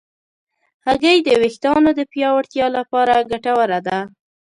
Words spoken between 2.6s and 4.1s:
لپاره ګټوره ده.